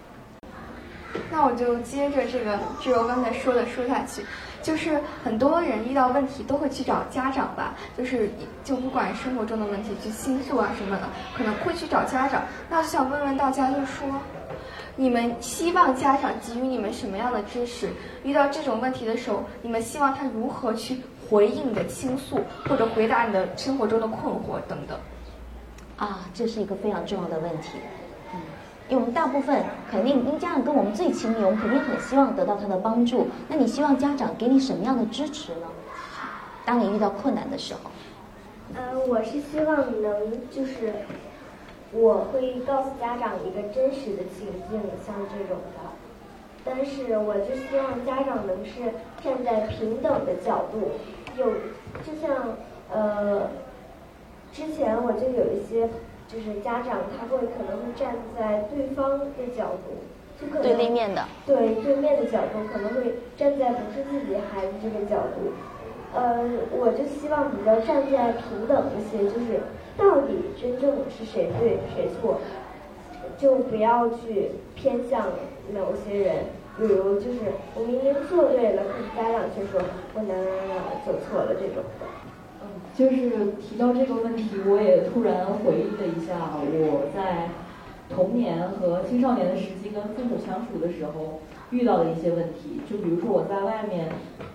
[1.31, 4.23] 那我就接着这个志柔刚才说的说下去，
[4.63, 8.31] 就是很多人遇到问题都会去找家长吧，就是
[8.65, 11.03] 就不管生活中的问题去倾诉啊什么的，
[11.37, 12.43] 可能会去找家长。
[12.71, 14.09] 那就想问问大家，就是说，
[14.97, 17.91] 你们希望家长给予你们什么样的支持？
[18.25, 24.99] 遇到这种问题的时候，你们希望他如何去回应你的倾诉，或者回答你的生活中的困惑等等？
[25.99, 27.71] 啊，这是一个非常重要的问题，
[28.33, 28.41] 嗯，
[28.89, 33.27] 因为我们大部分肯定，因为家长跟我们最亲密，我们肯定很希望得到他的帮助。
[33.49, 35.67] 那你希望家长给你什么样的支持呢？
[36.65, 37.91] 当你遇到困难的时候，
[38.77, 40.95] 呃，我是希望能就是，
[41.91, 45.83] 我会告诉家长一个真实的情境，像这种的，
[46.65, 48.93] 但是我就希望家长能是
[49.25, 50.93] 站在平等的角度，
[51.37, 51.45] 有
[52.07, 52.55] 就像
[52.93, 53.49] 呃。
[54.53, 55.89] 之前我就有一些，
[56.27, 59.97] 就是家长他会可能会站在对方的角度，
[60.41, 65.53] 就可能对立面的，对对面的角度可能会站在不是自己孩子这个角度，
[66.15, 69.61] 呃，我就希望比较站在平等一些，就是
[69.97, 72.41] 到底真正是谁对谁错，
[73.39, 75.27] 就不要去偏向
[75.73, 76.37] 某些人，
[76.79, 77.39] 比如就是
[77.75, 79.81] 我明明做对了，可是家长却说
[80.15, 81.77] 我哪哪哪做错了这种。
[82.01, 82.07] 的。
[82.99, 83.31] 就是
[83.61, 87.47] 提到这个问题，我也突然回忆了一下我在
[88.13, 91.39] 童年和青少年的时期跟父母相处的时候
[91.71, 92.81] 遇到的一些问题。
[92.91, 94.09] 就比如说我在外面，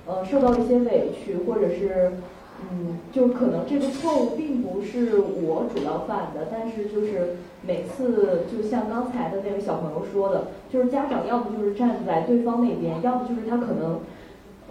[0.06, 2.12] 呃，受到一些委屈，或者是，
[2.60, 14.01] 嗯，就可能这个错误并不是我主要犯的，但是就是每次就像刚才的那位小朋友说的，就是家长要不就是站在对方那边，要不就是他可能。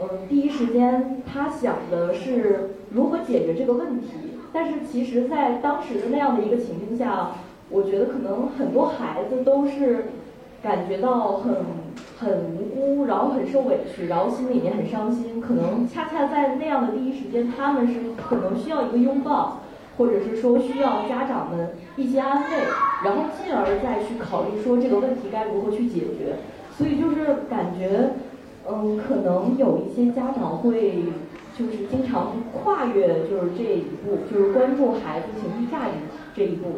[0.03, 4.09] 嗯，第一时间他想的是如何解决这个问题，
[4.53, 7.33] 但是其实，在当时的那样的一个情境下，
[7.71, 10.07] 我觉得可能很多孩子都是
[10.63, 11.55] 感觉到很
[12.19, 15.41] 很无辜，然后很受委屈，然后心里面很伤心。
[15.41, 19.61] 可能恰恰在那样的第一时间，他们是可能需要一个拥抱，
[19.99, 22.57] 或者是说需要家长们一些安慰，
[23.05, 26.37] 然后进而再去考虑说这个问题该如何去解决。
[26.77, 28.11] 所以就是感觉。
[28.69, 31.03] 嗯，可能有一些家长会，
[31.59, 35.95] 就是经常跨越就是这一步，就是关注孩子情绪价值
[36.35, 36.75] 这一步，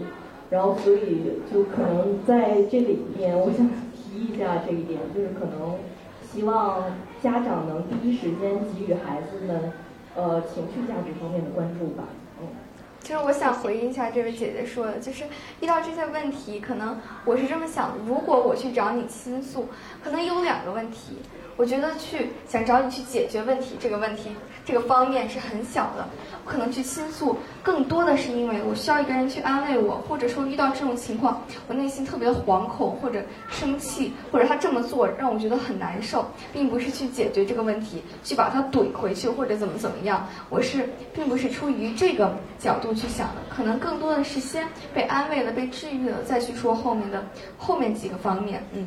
[0.48, 5.76] 然后所以就可能在这里面，我想提一下这一点，就是可能
[6.32, 6.84] 希望
[7.22, 9.72] 家长能第一时间给予孩子们
[10.16, 12.04] 呃情绪价值方面的关注吧。
[12.40, 12.48] 嗯，
[13.00, 15.24] 其实我想回应一下这位姐姐说的，就是
[15.60, 19.66] 遇到这些问题，可能我是这么想：如果我去找你倾诉，
[20.02, 21.18] 可能有两个问题。
[21.56, 24.30] 我觉得去想找你去解决问题，这个问题
[24.64, 26.06] 这个方面是很小的。
[26.44, 40.26] 我可能去倾诉，更多的是因为我需要一个人去安慰我，或者说遇到这种情况，我内心特别惶恐或者生气，或者他这么做让我觉得很难受，并不是去解决这个问题，去把他怼回去或者怎么怎么样。
[40.50, 47.24] 我是并不是出于这个角度去想的，可能更多的是先被安慰了、被治愈了，再去说后面的
[47.56, 48.62] 后面几个方面。
[48.74, 48.86] 嗯。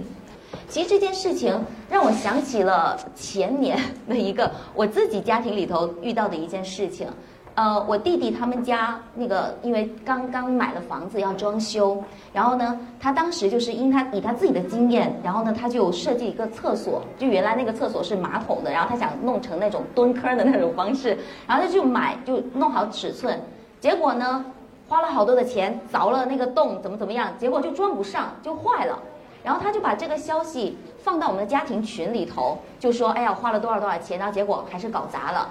[0.70, 1.58] 其实这件事情
[1.90, 7.08] 让我想起了前年的一个我自己家庭里头遇到的一件事情。
[7.56, 23.42] 呃，我弟弟他们家那个因为刚刚买了房子要装修，然后呢，他当时就是因他以他自己的经验，然后呢，他就设计一个厕所，就原来那个厕所是马桶的，然后他想弄成那种蹲坑的那种方式，然后他就买就弄好尺寸，
[23.80, 24.46] 结果呢，
[24.88, 29.00] 花了好多的钱凿了那个洞，怎么怎么样，结果就装不上，就坏了。
[29.48, 35.50] 然后他就把这个消息放到我们的家庭群里头，就说：“哎呀，花了多少多少钱，然后结果还是搞砸了。”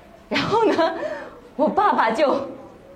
[0.28, 0.94] 然后呢，
[1.56, 2.36] 我爸爸就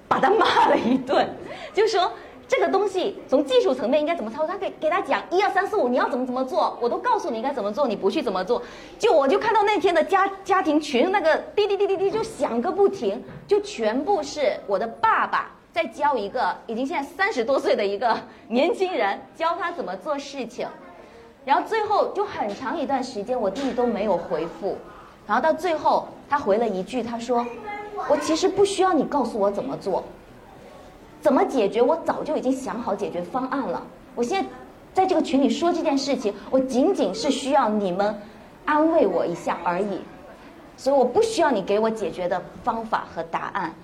[0.06, 1.26] 把他骂了一顿，
[1.72, 2.12] 就说
[2.46, 4.48] ：“这个东西从技术层面应该怎么操作？
[4.48, 8.62] 他给给他讲一二三四五，你要怎么怎么做，我都告诉你应该怎么做，你不去怎么做？”
[9.00, 15.50] 就我就看到那天的家家庭群那个滴滴滴滴滴就响个不停，就全部是我的爸爸。
[15.72, 18.14] 再教一个已经现在三十多岁的一个
[18.48, 20.68] 年轻人，教他怎么做事情，
[21.46, 24.76] 然后最后就很长一段时间，我弟弟都没有回复，
[25.26, 27.46] 然后到最后他回了一句，他说
[28.10, 30.04] ：“我其实不需要你告诉我怎么做，
[31.22, 33.82] 怎么解决，我早就已经想好解决方案了。
[34.14, 34.48] 我现在
[34.92, 38.20] 在这个群里说这件事情，我仅仅是需要你们
[38.66, 40.02] 安慰我一下而已，
[40.76, 43.74] 所以我不需要你给我解决的方法和答案。”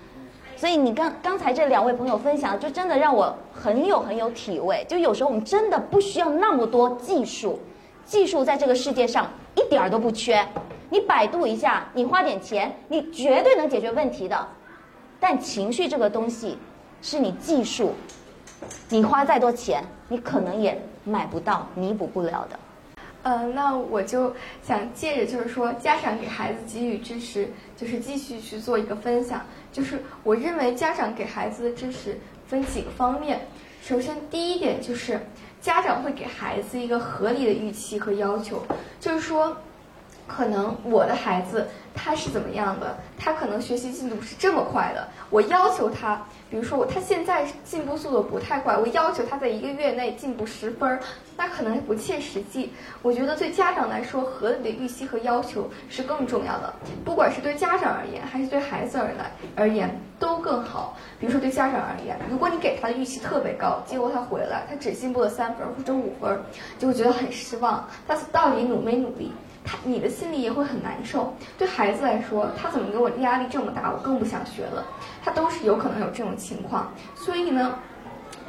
[0.59, 4.85] 所以你刚刚才这两位朋友分享，就真的让我很有很有体味。
[4.89, 7.61] 就有时候我们真的不需要那么多技术，
[8.05, 10.45] 技术在这个世界上一点儿都不缺。
[10.91, 14.49] 你百度一下，你花点钱，你绝对能解决问题的。
[15.21, 16.59] 但情绪这个东西，
[17.03, 17.93] 是你技术，
[18.89, 22.59] 你花再多钱，你可能也买不到、弥补不了的。
[23.29, 29.45] 嗯，那我就想借着就是说，家长给孩子给予支持，就是继续去做一个分享。
[29.71, 33.47] 就是我认为家长给孩子的支持分几个方面。
[33.83, 35.21] 首先，第一点就是
[35.61, 38.63] 家长会给孩子一个合理的预期和要求，
[38.99, 39.55] 就是说，
[40.29, 46.23] 可能我的孩子他是怎么样的，他可能学习进度是这么快的，我要求他。
[46.51, 50.99] 比如说我他现在进步速度不太快，我要求他在一个月内进步十分，
[51.37, 52.73] 那可能不切实际。
[53.03, 56.73] 我觉得对家长来说，合理的预期和要求是更重要的，
[57.05, 60.97] 不管是对家长而言，还是对孩子而来而言，都更好。
[61.21, 66.41] 比如说对家长而言，如果你给他的预期特别高，结果他回来他只进步了三分或者五分，
[66.79, 67.87] 就会觉得很失望。
[68.07, 69.33] 他到底努没努力？
[69.85, 71.35] 你的心里也会很难受。
[71.57, 73.91] 对孩子来说，他怎么给我压力这么大？
[73.91, 74.85] 我更不想学了。
[75.25, 77.75] 他都是有可能有这种情况，所以呢，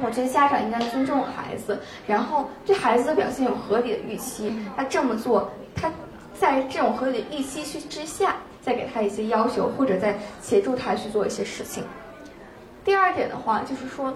[0.00, 4.54] 我觉得家长应该尊重孩子，然后对孩子的表现有合理的预期。
[4.76, 5.90] 他这么做，他
[6.38, 11.84] 在这种合理的预期去之下，再给他一些要求，或者再协助他去做一些事情。
[12.82, 14.14] 第二点的话，就是说，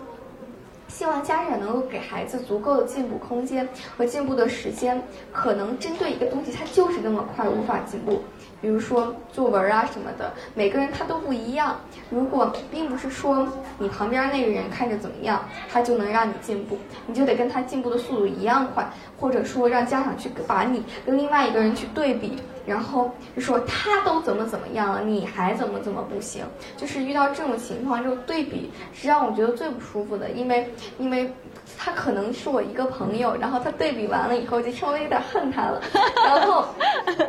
[0.97, 5.03] 希望家长能够给孩子足够的进步空间和进步的时间。
[5.33, 8.23] 可能针对一个东西，他就是那么快无法进步。
[8.63, 11.77] 比如说作文啊什么的，每个人他都不一样。
[12.11, 16.79] 如果并不是说你旁边那个人看着怎么样，他就能让你进步，
[17.09, 18.89] 你就得跟他进步的速度一样快。
[19.19, 26.45] 或者说让家长去把你跟另外一个人去对比，然后就说他都怎么怎么样了，你还怎么怎么不行？
[26.77, 31.33] 就是遇到这种情况，这种对比是让我觉得最不舒服的，因为因为。
[31.79, 35.81] 他可能是我一个朋友，然后他对比完了以后就稍微有点恨他了，
[36.25, 36.67] 然后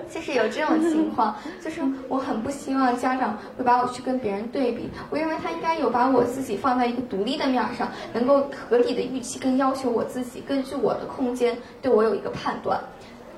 [0.10, 12.80] 就是有这种情况，就是我很不希望家长会把我去跟别人对比，我认为他应该有把我自己放在一个独立的面上，能够合理的预期跟要求我自己，根据我的空间对我有一个判断。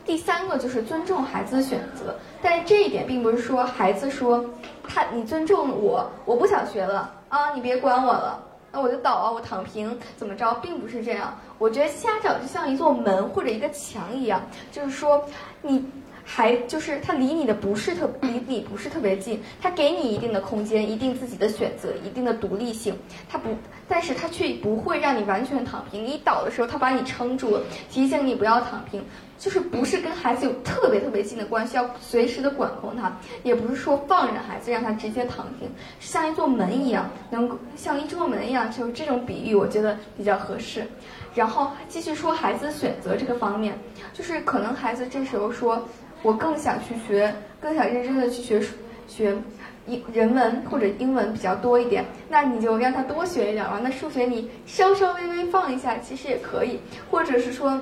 [0.07, 4.43] 第三个就是尊重孩子的选择，但是这一点并不是说孩子说
[4.87, 8.41] 他你尊重我，我不想学了啊，你别管我了。
[8.71, 11.37] 那我就倒啊，我躺平怎么着，并不是这样。
[11.57, 14.41] 我觉得家长就像一座门或者一个墙一样，
[14.71, 15.23] 就是说，
[15.61, 15.85] 你
[16.29, 22.93] 还就是他离你的不是特离你不是特别近，他给你一定的空间，一定自己的选择，一定的独立性，
[23.29, 23.55] 他不，
[23.87, 26.05] 但是他却不会让你完全躺平。
[26.05, 29.01] 你倒的时候，他把你撑住了，提醒你不要躺平。
[29.39, 40.87] 就是不是跟孩子有特别特别近的关系，要随时的管控他，也不是说放任孩子让他直接躺平，像一座门一样，能像一座门一样，就这种比喻我觉得比较合适。
[41.35, 43.77] 然后继续说孩子选择这个方面，
[44.11, 45.87] 就是可能孩子这时候说，
[46.23, 48.61] 我更想去学，更想认真的去学
[49.07, 49.35] 学
[49.85, 53.79] 英人文或者英文比较多一点，那你就让他多学一点吧。
[53.83, 57.79] 那数学你稍稍微微放一下，其实也可以，或者是说。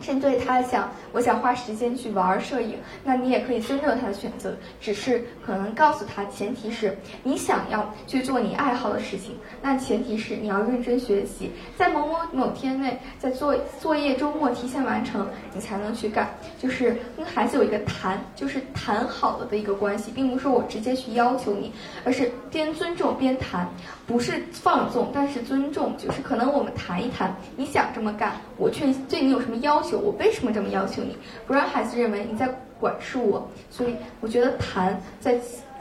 [0.00, 16.28] 针对他想，我想花时间去玩摄影，那你也可以尊重他的选择，只是可能告诉他，前提是你想要去做你爱好的事情，那前提是你要认真学习，在某某某天内，在作作业周末提前完成，你才能去干。
[16.58, 21.72] 就是跟孩子有一个谈，就是谈好了的一个关系，并不是说我直接去要求你，
[22.04, 23.68] 而是边尊重边谈，
[24.10, 29.98] 不是放纵，但是尊重，就是可能我们谈一谈，你想这么干，我却对你有什么要求。
[29.98, 31.16] 我为什么这么要求你？
[31.46, 33.48] 不让孩子认为你在管束我。
[33.70, 35.38] 所以我觉得谈在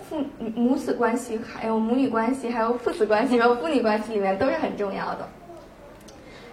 [0.07, 5.27] 父母子关系、还有母女关系、还有父子关系和父女关系里面都是很重要的。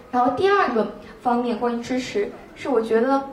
[0.09, 3.23] 然后第二个方面关于支持，是我觉得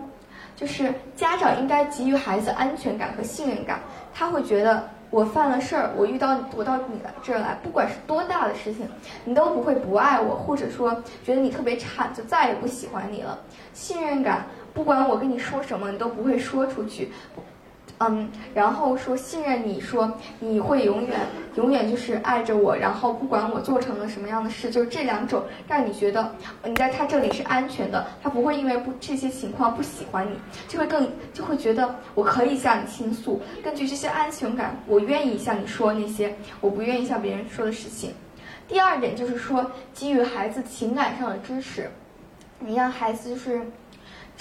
[0.55, 3.81] 就是家长应该给予孩子安全感和信任感。
[4.13, 8.89] 他会觉得我犯了事儿，我遇到我到你这儿来，不管是多大的事情，
[9.25, 10.91] 你都不会不爱我，或者说
[11.25, 13.39] 觉得你特别差，就再也不喜欢你了。
[13.73, 17.13] 信任感，不管我跟你说什么，你都不会说出去，
[17.99, 21.19] 嗯，然后说信任你，说你会永远
[21.55, 26.35] 永远就是爱着我，然后不管我做成了什么样的事，就是这两种让你觉得
[26.65, 30.37] 你在他这里是安全的，他不会因为不这些情况不喜欢你，
[30.67, 38.13] 就会更就会觉得我可以向你倾诉，根据这些安全感，我愿意向你说那些我不愿意向别人说的事情。
[38.67, 41.91] 第二点就是说给予孩子情感上的支持。
[42.61, 43.61] 你让孩子就是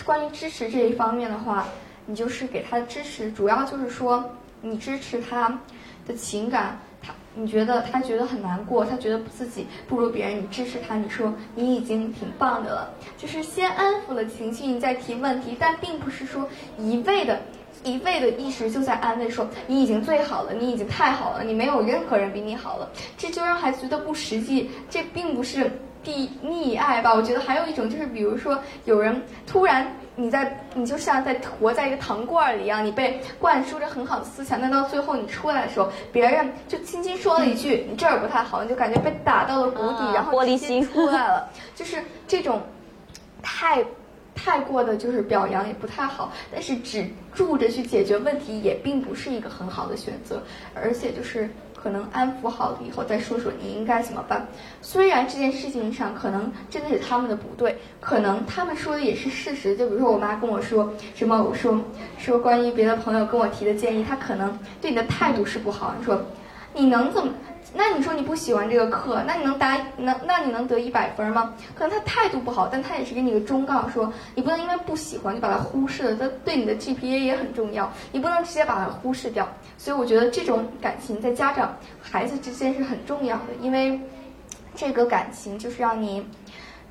[0.06, 1.68] 关于支持这一方面的话，
[2.06, 4.24] 你就是给他支持，主要就是说
[4.62, 5.60] 你支持他
[6.06, 16.48] 的情感，他你觉得他觉得很难过，他觉得自己不如别人，你支持他，你说你已经挺棒的了，就是先安抚了情绪，你再提问题，但并不是说
[16.78, 17.40] 一味的、
[17.84, 25.72] 一味的一直就在安慰说你已经最好了，你已经太好了，你没有任何人比你好了，这就让孩子觉得不实际，这并不是。
[26.04, 42.62] 第溺爱吧，我觉得还有一种就是，比如说有人突然你在你就像在活在一个糖罐里一样，你被灌输着很好的思想，但到最后你出来的时候，别人就轻轻说了一句你这儿不太好，你就感觉被打到了谷底，然后玻璃心出来了，就是这种
[43.42, 43.84] 太
[44.36, 50.44] 太过的就是表扬也不太好，但是只住着去解决问题也并不是一个很好的选择，
[50.76, 51.50] 而且就是。
[51.84, 54.48] 可能安抚好了以后再说说你应该怎么办。
[54.82, 59.76] 虽然这件事情上可能真的是他们的不对，可能他们说的也是事实。
[59.76, 61.78] 就比如说我妈跟我说什么，我说
[62.18, 65.94] 说关于别的朋友跟我提的建议，他可能对你的态度是不好。
[66.00, 66.22] 你说
[66.74, 67.34] 你能怎么？
[67.76, 71.56] 那你说你不喜欢这个课，那你能答能那你能得一百分吗？
[71.74, 79.48] 可能他态度不好，但他也是给你个忠告，说你不能因为不喜欢就把它忽视了，他对你的 GPA 也很重要，你不能直接把它忽视掉。
[79.78, 84.00] 所以我觉得这种感情在家长孩子之间是很重要的，因为
[84.76, 86.28] 这个感情就是让你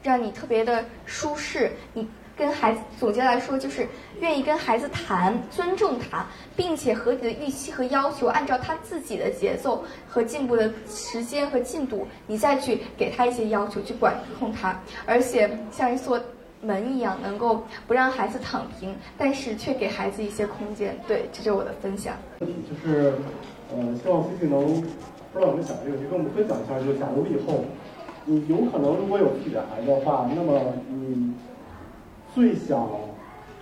[0.03, 2.09] 让你特别的舒适，你。
[2.43, 3.87] 跟孩子总结来说，就是
[4.19, 6.27] 愿意跟孩子谈，尊重他，
[6.57, 14.77] 并且合理的预期和要求按照他自己的节奏和进步的时间和进度，你再去给他一些要求，去管控他，
[15.07, 16.21] 而且像一座
[16.61, 20.99] 门一样，能够不让孩子躺平，但是却给孩子一些空间。
[21.07, 22.17] 对，这就是我的分享。
[22.41, 23.13] 问题就是，
[23.71, 24.83] 呃，希望 C C 能
[25.33, 26.77] 不知道怎么想这个问题，跟我们分享一下。
[26.85, 27.65] 就假如以后
[28.25, 31.33] 你有可能如果有自己的孩子的话，那么你。
[32.35, 32.89] 最想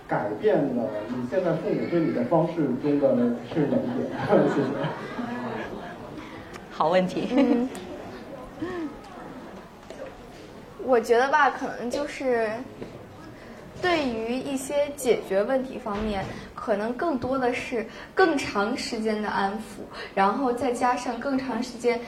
[0.07, 3.07] 改变的，你现在父母对你的方式中的
[3.53, 4.09] 是哪一点？
[4.49, 4.67] 谢谢。
[6.71, 7.67] 好问题。
[10.83, 12.49] 我觉得吧，可能就是
[13.81, 19.83] 对于一些解决问题方面，可能更多的是更长时间的安抚，
[20.15, 21.99] 然后再加上更长时间。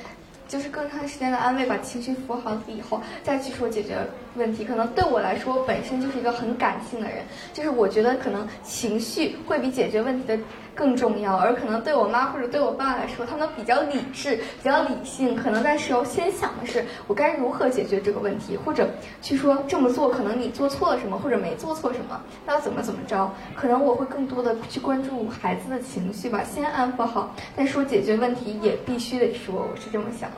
[0.48, 3.98] 就是更长时间的安慰，把情绪抚好了以后，再去说解决
[4.36, 4.64] 问题。
[4.64, 7.24] 可能对我来说，本身就是一个很感性的人，
[7.54, 10.38] 就是我觉得可能情绪会比解决问题的。
[10.76, 18.89] 更重要，而可能对我妈或者对我爸来说，他们比较理智、比较理性，可能在时候先想的是我该如何解决这个问题，或者
[19.21, 23.32] 去说这么做可能你做错了什么，或者没做错什么，那要怎么怎么着？
[23.55, 30.38] 可能我会更多的去关注孩子的情绪吧，先安抚好，再说解决问题也必须得说，我是这么想的。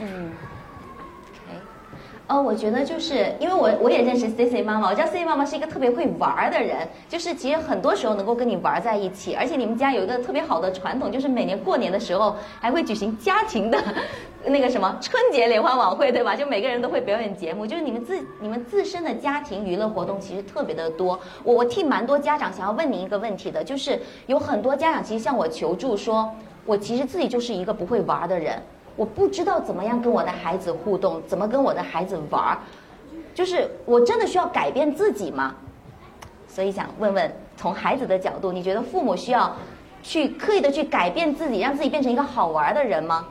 [0.00, 0.30] 嗯，
[2.28, 13.82] 哦，我觉得就是因为我我也认识 C C 妈妈，我知道 C C 妈妈是一个特别会玩儿的人，就是其实很多时候能够跟你玩在一起，而且你们家有一个特别好的传统，就是每年过年的时候还会举行家庭的
[14.44, 16.36] 那个什么春节联欢晚会，对吧？
[16.36, 21.18] 就每个人都会表演节目，就是你们自你们自身的家庭娱乐活动其实特别的多。
[21.42, 26.30] 我我替蛮多家长想要问您一个问题的，就是有很多家长其实向我求助说，
[26.66, 28.62] 我其实自己就是一个不会玩的人。
[28.98, 32.58] 我不知道怎么样跟我的孩子互动，怎么跟我的孩子玩儿，
[33.32, 35.54] 就是我真的需要改变自己吗？
[36.48, 39.54] 所以想问问，从孩子的角度，你觉得父母需要
[40.02, 43.24] 去刻意的去改变自己，让自己变成一个好玩的人吗？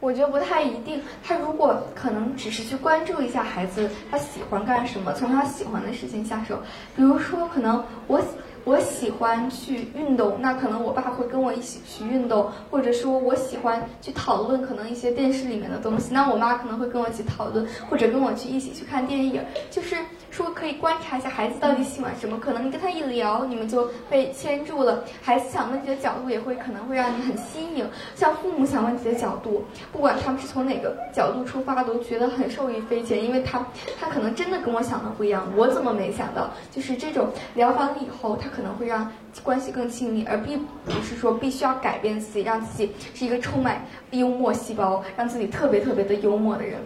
[0.00, 1.02] 我觉得不太一定。
[1.22, 6.58] 他如果可能只是去关注一下孩子他喜欢干什么，从他喜欢的事情下手，
[6.94, 8.20] 比如说可能我。
[8.64, 19.40] 我喜欢去运动，那可能我爸会跟我一起去运动，或者说我喜欢去讨论可能一些电视里面的东西，那我妈可能会跟我一起讨论，或者跟我去一起去看电影，
[19.70, 19.94] 就是
[20.34, 29.62] 说可以观察一下孩子到底喜欢什么，可能你跟他一聊，你们就被牵住了，孩子想问题的角度也会可能会让你很新颖，像父母想问题的角度，
[29.92, 33.64] 不管他们是从哪个角度出发，都觉得很受益匪浅，因为他
[34.00, 38.48] 他可能真的跟我想的不一样，我怎么没想到，就是这种聊完了以后，他。
[38.54, 39.10] 可能会让
[39.42, 46.78] 关系更亲密，而并不是说必须要改变自己，让自己是一个充满幽默细胞，让自己特别特别的幽默的人。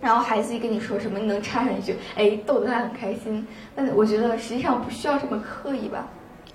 [0.00, 3.46] 然后孩子一跟你说什么，你能插上一句，哎，逗得他很开心。
[3.74, 6.06] 那我觉得实际上不需要这么刻意吧。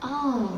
[0.01, 0.49] 哦，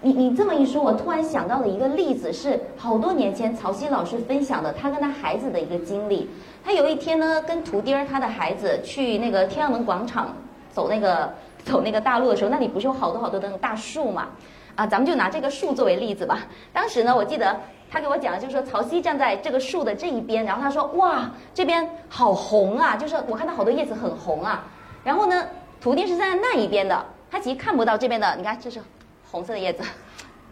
[0.00, 6.28] 你你这么一说，我突然想到了一个例子，是好多年前曹曦老师分享的他跟他孩子的一个经历。
[6.64, 10.34] 他有一天呢，跟图钉儿他的孩子去那个天安门广场
[10.70, 11.32] 走那个。
[11.64, 14.28] 走那个大路的时候，那里不是有好多好多的那种大树嘛？
[14.74, 16.40] 啊，咱们就拿这个树作为例子吧。
[16.74, 17.58] 当时呢，我记得
[17.94, 22.96] 他给我讲的就是说，曹曦站在这个树的这一边，然后他说：“哇，这边好红啊！
[22.96, 24.64] 就是我看到好多叶子很红啊。”
[25.04, 25.46] 然后呢，
[25.80, 28.34] 图钉是站在那一边的，他其实看不到这边的。
[28.34, 28.82] 你看，这是
[29.30, 29.84] 红色的叶子，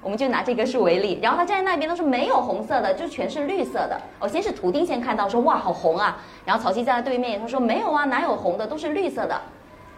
[0.00, 1.18] 我们就拿这棵树为例。
[1.20, 4.00] 然后他站在那边都是没有红色的，就全是绿色的。
[4.20, 9.40] 哦，先是图钉先看到说：“哇，好红啊！”然后曹曦站在对面，他说：“没有啊，哪有红的，都是绿色的。”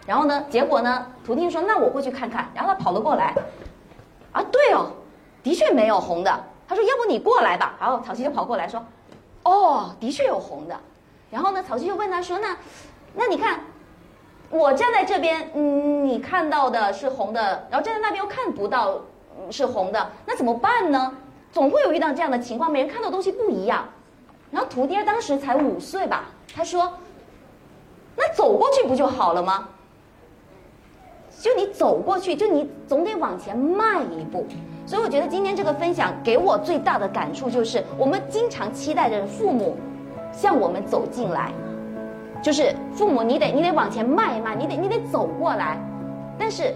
[0.07, 0.43] 然后呢？
[0.49, 1.05] 结果呢？
[1.23, 3.35] 图钉说：“那我过去看看。”然后他跑了过来，
[4.31, 4.87] 啊，对哦，
[5.43, 6.43] 的确没有红的。
[6.67, 8.83] 他说：“要不你过来吧。”然后曹曦就跑过来说
[9.43, 10.79] ：“哦，的确有红的。”
[11.29, 11.63] 然后呢？
[11.63, 12.57] 曹曦就问他说：“那，
[13.13, 13.59] 那你看，
[14.49, 19.01] 我站在这边，嗯，你看到的是红的，然后站在那边又看不到
[19.51, 21.15] 是红的，那怎么办呢？
[21.51, 23.87] 总会有遇到这样的情况，每人看到东西不一样。”
[24.51, 26.93] 然后徒弟当时才五岁吧，他说
[28.15, 29.67] ：“那走过去不就好了吗？”
[31.41, 34.47] 就你走过去，就你总得往前迈一步，
[34.85, 39.75] 所以我觉得今天这个分享给我最大的感触就是，我们经常期待着父母
[40.31, 41.51] 向我们走进来，
[42.41, 45.79] 就是父母你得你得往前迈一迈，你得你得走过来，
[46.37, 46.75] 但是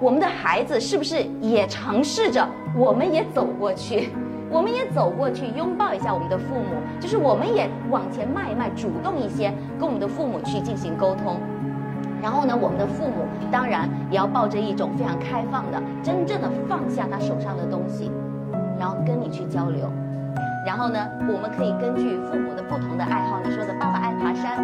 [0.00, 2.44] 我们的孩子是不是也尝试着，
[2.76, 4.10] 我们也走过去，
[4.50, 11.40] 我们也走过去拥抱一下我们的父母，就是我们也往前迈一迈，主动一些跟我们的父母去进行沟通。
[12.22, 18.10] 然后呢，我们的父母当然也要抱着一种非常开放的、真正的放下他手上的东西，
[18.78, 19.90] 然后跟你去交流。
[20.66, 20.98] 然后呢，
[21.28, 24.57] 我们可以根据父母的不同的爱好，你说的爸爸爱爬山，